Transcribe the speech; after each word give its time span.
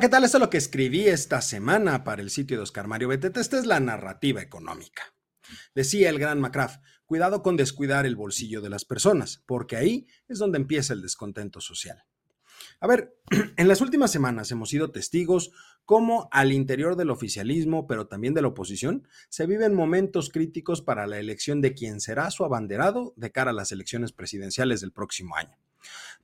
¿qué 0.00 0.08
tal? 0.08 0.22
Esto 0.22 0.36
es 0.36 0.42
lo 0.42 0.50
que 0.50 0.58
escribí 0.58 1.08
esta 1.08 1.40
semana 1.40 2.04
para 2.04 2.22
el 2.22 2.30
sitio 2.30 2.56
de 2.56 2.62
Oscar 2.62 2.86
Mario 2.86 3.08
Betete. 3.08 3.40
Esta 3.40 3.58
es 3.58 3.66
la 3.66 3.80
narrativa 3.80 4.40
económica. 4.40 5.02
Decía 5.74 6.08
el 6.08 6.20
gran 6.20 6.40
McCraft, 6.40 6.80
cuidado 7.04 7.42
con 7.42 7.56
descuidar 7.56 8.06
el 8.06 8.14
bolsillo 8.14 8.60
de 8.60 8.68
las 8.68 8.84
personas, 8.84 9.42
porque 9.44 9.76
ahí 9.76 10.06
es 10.28 10.38
donde 10.38 10.58
empieza 10.58 10.92
el 10.92 11.02
descontento 11.02 11.60
social. 11.60 12.04
A 12.80 12.86
ver, 12.86 13.18
en 13.56 13.66
las 13.66 13.80
últimas 13.80 14.12
semanas 14.12 14.52
hemos 14.52 14.68
sido 14.68 14.92
testigos 14.92 15.50
cómo 15.84 16.28
al 16.30 16.52
interior 16.52 16.94
del 16.94 17.10
oficialismo, 17.10 17.88
pero 17.88 18.06
también 18.06 18.34
de 18.34 18.42
la 18.42 18.48
oposición, 18.48 19.08
se 19.30 19.46
viven 19.46 19.74
momentos 19.74 20.30
críticos 20.30 20.80
para 20.80 21.08
la 21.08 21.18
elección 21.18 21.60
de 21.60 21.74
quien 21.74 22.00
será 22.00 22.30
su 22.30 22.44
abanderado 22.44 23.14
de 23.16 23.32
cara 23.32 23.50
a 23.50 23.54
las 23.54 23.72
elecciones 23.72 24.12
presidenciales 24.12 24.80
del 24.80 24.92
próximo 24.92 25.34
año. 25.34 25.56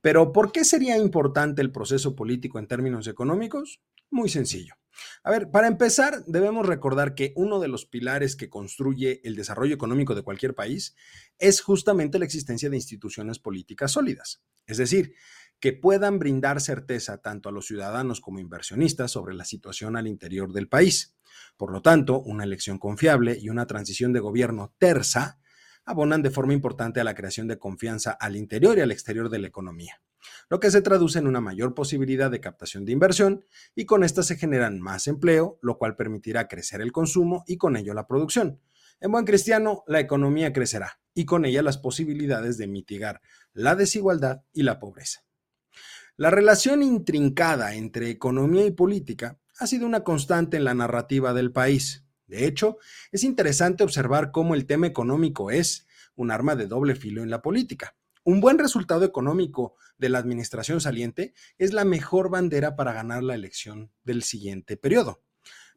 Pero 0.05 0.31
¿por 0.31 0.51
qué 0.51 0.63
sería 0.63 0.99
importante 0.99 1.63
el 1.63 1.71
proceso 1.71 2.15
político 2.15 2.59
en 2.59 2.67
términos 2.67 3.07
económicos? 3.07 3.81
Muy 4.11 4.29
sencillo. 4.29 4.75
A 5.23 5.31
ver, 5.31 5.49
para 5.49 5.67
empezar, 5.67 6.23
debemos 6.27 6.67
recordar 6.67 7.15
que 7.15 7.33
uno 7.35 7.59
de 7.59 7.69
los 7.69 7.87
pilares 7.87 8.35
que 8.35 8.47
construye 8.47 9.19
el 9.23 9.35
desarrollo 9.35 9.73
económico 9.73 10.13
de 10.13 10.21
cualquier 10.21 10.53
país 10.53 10.95
es 11.39 11.59
justamente 11.59 12.19
la 12.19 12.25
existencia 12.25 12.69
de 12.69 12.75
instituciones 12.75 13.39
políticas 13.39 13.93
sólidas. 13.93 14.43
Es 14.67 14.77
decir, 14.77 15.15
que 15.59 15.73
puedan 15.73 16.19
brindar 16.19 16.61
certeza 16.61 17.17
tanto 17.17 17.49
a 17.49 17.51
los 17.51 17.65
ciudadanos 17.65 18.21
como 18.21 18.37
inversionistas 18.37 19.09
sobre 19.09 19.33
la 19.33 19.43
situación 19.43 19.97
al 19.97 20.05
interior 20.05 20.53
del 20.53 20.67
país. 20.67 21.15
Por 21.57 21.71
lo 21.71 21.81
tanto, 21.81 22.21
una 22.21 22.43
elección 22.43 22.77
confiable 22.77 23.39
y 23.41 23.49
una 23.49 23.65
transición 23.65 24.13
de 24.13 24.19
gobierno 24.19 24.71
tersa 24.77 25.39
abonan 25.85 26.21
de 26.21 26.31
forma 26.31 26.53
importante 26.53 26.99
a 26.99 27.03
la 27.03 27.15
creación 27.15 27.47
de 27.47 27.59
confianza 27.59 28.11
al 28.11 28.35
interior 28.35 28.77
y 28.77 28.81
al 28.81 28.91
exterior 28.91 29.29
de 29.29 29.39
la 29.39 29.47
economía, 29.47 30.01
lo 30.49 30.59
que 30.59 30.71
se 30.71 30.81
traduce 30.81 31.19
en 31.19 31.27
una 31.27 31.41
mayor 31.41 31.73
posibilidad 31.73 32.31
de 32.31 32.41
captación 32.41 32.85
de 32.85 32.91
inversión 32.91 33.45
y 33.75 33.85
con 33.85 34.03
esta 34.03 34.23
se 34.23 34.35
generan 34.35 34.79
más 34.79 35.07
empleo, 35.07 35.59
lo 35.61 35.77
cual 35.77 35.95
permitirá 35.95 36.47
crecer 36.47 36.81
el 36.81 36.91
consumo 36.91 37.43
y 37.47 37.57
con 37.57 37.77
ello 37.77 37.93
la 37.93 38.07
producción. 38.07 38.59
En 39.01 39.11
buen 39.11 39.25
cristiano, 39.25 39.83
la 39.87 39.99
economía 39.99 40.53
crecerá 40.53 40.99
y 41.13 41.25
con 41.25 41.45
ella 41.45 41.61
las 41.61 41.77
posibilidades 41.77 42.57
de 42.57 42.67
mitigar 42.67 43.21
la 43.53 43.75
desigualdad 43.75 44.43
y 44.53 44.63
la 44.63 44.79
pobreza. 44.79 45.25
La 46.17 46.29
relación 46.29 46.81
intrincada 46.81 47.75
entre 47.75 48.09
economía 48.09 48.65
y 48.65 48.71
política 48.71 49.37
ha 49.59 49.67
sido 49.67 49.85
una 49.85 50.03
constante 50.03 50.55
en 50.55 50.63
la 50.63 50.73
narrativa 50.73 51.33
del 51.33 51.51
país. 51.51 52.04
De 52.27 52.45
hecho, 52.45 52.77
es 53.11 53.23
interesante 53.23 53.83
observar 53.83 54.31
cómo 54.31 54.55
el 54.55 54.65
tema 54.65 54.87
económico 54.87 55.51
es 55.51 55.87
un 56.15 56.31
arma 56.31 56.55
de 56.55 56.67
doble 56.67 56.95
filo 56.95 57.23
en 57.23 57.29
la 57.29 57.41
política. 57.41 57.95
Un 58.23 58.41
buen 58.41 58.57
resultado 58.57 59.05
económico 59.05 59.75
de 59.97 60.09
la 60.09 60.17
administración 60.17 60.81
saliente 60.81 61.33
es 61.59 61.73
la 61.73 61.85
mejor 61.85 62.29
bandera 62.29 62.75
para 62.75 62.93
ganar 62.93 63.21
la 63.21 63.35
elección 63.35 63.91
del 64.03 64.23
siguiente 64.23 64.77
periodo. 64.77 65.21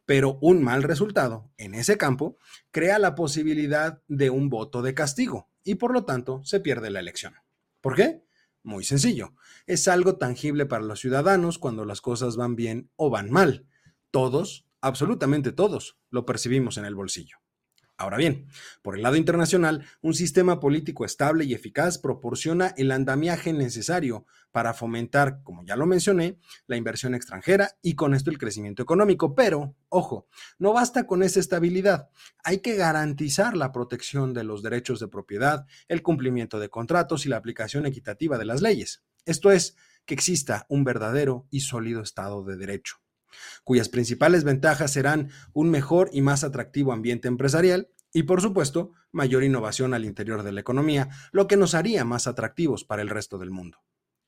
Pero 0.07 0.39
un 0.41 0.63
mal 0.63 0.83
resultado 0.83 1.53
en 1.59 1.75
ese 1.75 1.99
campo 1.99 2.39
crea 2.71 2.99
la 2.99 3.15
posibilidad 3.15 4.03
de 4.09 4.31
un 4.31 4.49
voto 4.49 4.81
de 4.81 4.95
castigo 4.95 5.51
y 5.63 5.75
por 5.75 5.93
lo 5.93 6.07
tanto 6.07 6.43
se 6.45 6.61
pierde 6.61 6.89
la 6.89 7.01
elección. 7.01 7.35
¿Por 7.83 7.95
qué? 7.95 8.25
Muy 8.63 8.85
sencillo. 8.85 9.35
Es 9.67 9.87
algo 9.87 10.17
tangible 10.17 10.65
para 10.65 10.85
los 10.85 11.01
ciudadanos 11.01 11.59
cuando 11.59 11.85
las 11.85 12.01
cosas 12.01 12.37
van 12.37 12.57
bien 12.57 12.91
o 12.97 13.11
van 13.11 13.31
mal. 13.31 13.67
Todos 14.11 14.68
absolutamente 14.81 15.53
todos 15.53 15.99
lo 16.11 16.25
percibimos 16.27 16.79
en 16.79 16.85
el 16.85 16.95
bolsillo. 16.95 17.39
Ahora 18.01 18.17
bien, 18.17 18.47
por 18.81 18.95
el 18.95 19.03
lado 19.03 19.17
internacional, 19.17 19.85
un 20.03 20.15
sistema 20.15 20.61
político 20.61 21.05
estable 21.05 21.45
y 21.45 21.53
eficaz 21.53 21.99
proporciona 21.99 22.73
el 22.77 22.93
andamiaje 22.93 23.53
necesario 23.53 24.25
para 24.53 24.73
fomentar, 24.73 25.43
como 25.43 25.65
ya 25.65 25.75
lo 25.75 25.85
mencioné, 25.85 26.39
la 26.69 26.77
inversión 26.77 27.17
extranjera 27.17 27.77
y 27.83 27.97
con 27.97 28.15
esto 28.15 28.31
el 28.31 28.39
crecimiento 28.39 28.85
económico. 28.85 29.35
Pero, 29.35 29.75
ojo, 29.89 30.29
no 30.61 30.73
basta 30.73 31.09
con 31.09 31.25
esa 31.25 31.41
estabilidad. 31.41 32.09
Hay 32.45 32.59
que 32.59 32.77
garantizar 32.77 33.57
la 33.57 33.73
protección 33.73 34.33
de 34.33 34.45
los 34.45 34.63
derechos 34.63 35.01
de 35.01 35.09
propiedad, 35.09 35.67
el 35.89 36.03
cumplimiento 36.03 36.61
de 36.61 36.69
contratos 36.69 37.27
y 37.27 37.31
la 37.31 37.37
aplicación 37.39 37.85
equitativa 37.85 38.39
de 38.39 38.45
las 38.45 38.63
leyes. 38.63 39.03
Esto 39.25 39.51
es, 39.51 39.75
que 40.07 40.15
exista 40.15 40.67
un 40.69 40.85
verdadero 40.85 41.49
y 41.51 41.61
sólido 41.61 42.01
Estado 42.01 42.45
de 42.45 42.57
Derecho 42.57 42.99
cuyas 43.65 43.89
principales 43.89 44.45
ventajas 44.45 44.93
serán 44.93 45.31
un 45.53 45.71
mejor 45.71 46.11
y 46.13 46.23
más 46.23 46.45
atractivo 46.45 46.93
ambiente 46.93 47.29
empresarial 47.29 47.91
y, 48.13 48.25
por 48.25 48.41
supuesto, 48.41 48.93
mayor 49.13 49.45
innovación 49.45 49.95
al 49.95 50.05
interior 50.05 50.43
de 50.43 50.53
la 50.53 50.61
economía, 50.61 51.09
lo 51.33 51.47
que 51.47 51.57
nos 51.57 51.75
haría 51.75 52.05
más 52.05 52.27
atractivos 52.27 52.85
para 52.85 53.03
el 53.03 53.11
resto 53.11 53.39
del 53.39 53.51
mundo. 53.51 53.79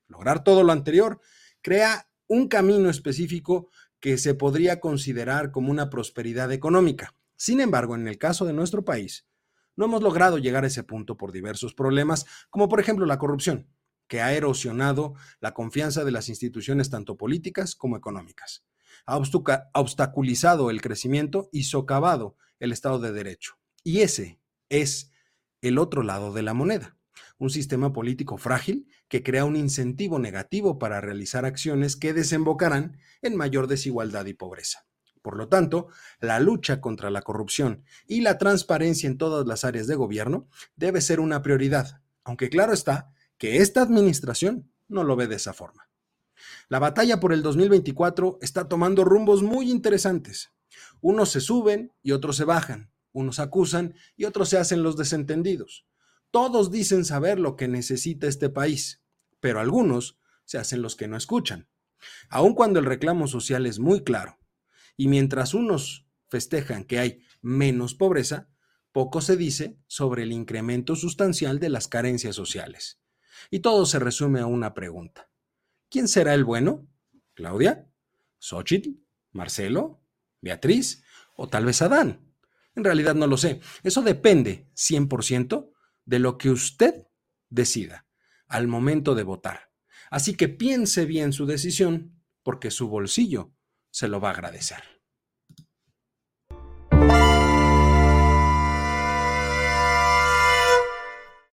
Lograr 0.07 0.45
todo 0.45 0.63
lo 0.65 0.73
anterior 0.73 1.21
crea 1.63 2.09
un 2.27 2.49
camino 2.49 2.91
específico 2.91 3.69
que 4.01 4.19
se 4.19 4.35
podría 4.35 4.81
considerar 4.81 5.51
como 5.51 5.71
una 5.71 5.91
prosperidad 5.91 6.53
económica. 6.53 7.15
Sin 7.37 7.61
embargo, 7.61 7.95
en 7.95 8.09
el 8.09 8.19
caso 8.19 8.45
de 8.45 8.53
nuestro 8.53 8.85
país, 8.85 9.27
no 9.77 9.87
hemos 9.87 10.03
logrado 10.03 10.39
llegar 10.39 10.65
a 10.65 10.67
ese 10.67 10.85
punto 10.85 11.17
por 11.17 11.33
diversos 11.33 11.75
problemas, 11.75 12.27
como 12.51 12.69
por 12.69 12.81
ejemplo 12.81 13.07
la 13.07 13.19
corrupción, 13.19 13.69
que 14.09 14.21
ha 14.21 14.33
erosionado 14.35 15.15
la 15.41 15.55
confianza 15.55 16.05
de 16.05 16.11
las 16.11 16.29
instituciones 16.29 16.91
tanto 16.91 17.17
políticas 17.17 17.75
como 17.75 17.97
económicas 17.97 18.65
ha 19.07 19.17
obstaculizado 19.75 20.71
el 20.71 20.81
crecimiento 20.81 21.49
y 21.53 21.65
socavado 21.65 22.37
el 22.59 22.73
Estado 22.73 22.99
de 22.99 23.13
Derecho. 23.13 23.55
Y 23.83 24.01
ese 24.01 24.41
es 24.69 25.13
el 25.63 25.79
otro 25.79 26.03
lado 26.03 26.33
de 26.33 26.43
la 26.43 26.55
moneda, 26.55 26.97
un 27.39 27.51
sistema 27.51 27.93
político 27.93 28.39
frágil 28.39 28.87
que 29.09 29.23
crea 29.23 29.45
un 29.45 29.57
incentivo 29.57 30.19
negativo 30.19 30.79
para 30.79 31.01
realizar 31.01 31.45
acciones 31.45 31.97
que 31.97 32.13
desembocarán 32.13 32.99
en 33.23 33.37
mayor 33.37 33.67
desigualdad 33.67 34.27
y 34.27 34.35
pobreza. 34.35 34.87
Por 35.23 35.37
lo 35.37 35.49
tanto, 35.49 35.89
la 36.21 36.41
lucha 36.41 36.81
contra 36.81 37.11
la 37.11 37.23
corrupción 37.23 37.85
y 38.07 38.23
la 38.23 38.39
transparencia 38.39 39.07
en 39.07 39.19
todas 39.19 39.47
las 39.47 39.65
áreas 39.65 39.87
de 39.87 39.97
gobierno 39.97 40.49
debe 40.77 41.01
ser 41.01 41.21
una 41.21 41.43
prioridad, 41.43 42.01
aunque 42.25 42.49
claro 42.49 42.73
está 42.73 43.13
que 43.37 43.59
esta 43.59 43.83
administración 43.83 44.71
no 44.89 45.05
lo 45.05 45.17
ve 45.17 45.27
de 45.27 45.37
esa 45.37 45.53
forma. 45.53 45.90
La 46.69 46.79
batalla 46.79 47.21
por 47.21 47.33
el 47.33 47.43
2024 47.43 48.39
está 48.41 48.69
tomando 48.69 49.05
rumbos 49.05 49.43
muy 49.43 49.71
interesantes. 49.71 50.53
Unos 51.01 51.31
se 51.31 51.41
suben 51.41 51.93
y 52.03 52.13
otros 52.13 52.37
se 52.37 52.45
bajan, 52.45 52.93
unos 53.13 53.39
acusan 53.39 53.95
y 54.17 54.25
otros 54.25 54.49
se 54.49 54.59
hacen 54.59 54.83
los 54.83 54.97
desentendidos. 54.97 55.87
Todos 56.31 56.71
dicen 56.71 57.05
saber 57.05 57.41
lo 57.41 57.57
que 57.57 57.69
necesita 57.69 58.27
este 58.27 58.51
país, 58.51 59.03
pero 59.41 59.61
algunos 59.61 60.19
se 60.45 60.59
hacen 60.59 60.83
los 60.83 60.95
que 60.97 61.09
no 61.09 61.17
escuchan. 61.17 61.69
Aun 62.29 62.55
cuando 62.55 62.79
el 62.79 62.87
reclamo 62.87 63.27
social 63.27 63.67
es 63.67 63.79
muy 63.79 64.05
claro, 64.05 64.39
y 64.97 65.09
mientras 65.09 65.55
unos 65.55 66.07
festejan 66.29 66.85
que 66.85 66.99
hay 66.99 67.23
menos 67.43 67.95
pobreza, 67.95 68.49
poco 68.93 69.21
se 69.21 69.37
dice 69.37 69.79
sobre 69.87 70.25
el 70.25 70.33
incremento 70.33 70.97
sustancial 70.97 71.59
de 71.59 71.69
las 71.69 71.89
carencias 71.89 72.37
sociales. 72.37 73.01
Y 73.51 73.61
todo 73.61 73.87
se 73.87 73.99
resume 73.99 74.41
a 74.41 74.47
una 74.47 74.75
pregunta. 74.75 75.30
¿Quién 75.91 76.07
será 76.07 76.35
el 76.35 76.45
bueno? 76.45 76.89
¿Claudia? 77.35 77.91
¿Xochitl? 78.39 78.91
¿Marcelo? 79.33 80.01
¿Beatriz? 80.41 81.03
¿O 81.37 81.49
tal 81.49 81.65
vez 81.65 81.83
Adán? 81.83 82.33
En 82.77 82.85
realidad 82.85 83.17
no 83.17 83.27
lo 83.27 83.37
sé. 83.37 83.61
Eso 83.83 84.01
depende 84.03 84.69
100% 84.75 85.73
de 86.05 86.19
lo 86.21 86.39
que 86.39 86.51
usted 86.51 87.09
decida 87.49 88.07
al 88.47 88.69
momento 88.69 89.15
de 89.15 89.25
votar. 89.25 89.73
Así 90.11 90.37
que 90.37 90.49
piense 90.49 91.07
bien 91.07 91.33
su 91.33 91.45
decisión 91.47 92.23
porque 92.43 92.71
su 92.71 92.89
bolsillo 92.89 93.53
se 93.91 94.09
lo 94.09 94.21
va 94.21 94.29
a 94.29 94.33
agradecer. 94.33 95.00